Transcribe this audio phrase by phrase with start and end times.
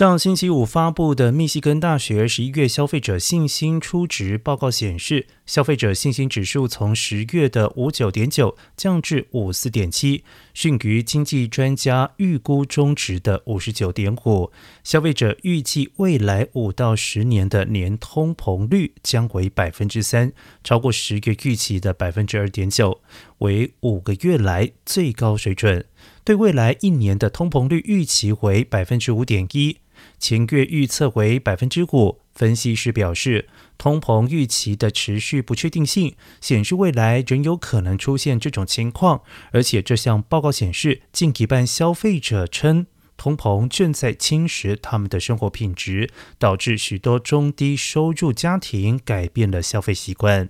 [0.00, 10.24] 上星期五发布的密西根大学十一月消费者信心初值报告显示，消费者信心指数从十月的五九点九降至五四点七，
[10.54, 14.50] 逊于经济专家预估中值的五十九点五。
[14.82, 20.32] 消费者预计未来五到十年的年通膨率将为百分之三，
[20.64, 23.02] 超过十月预期的百分之二点九，
[23.40, 25.84] 为五个月来最高水准。
[26.24, 29.76] 对未来一年的通膨率预期为百分之五点一，
[30.18, 32.20] 前月预测为百分之五。
[32.32, 39.22] 分析师表示，通膨预期的持续不确定性显示未来仍有可能出现这种情况，
[39.52, 42.86] 而且这项报告显示，近一半消费者称
[43.18, 46.08] 通膨正在侵蚀他们的生活品质，
[46.38, 50.48] 导致许多中低收入家庭改变了消费习惯。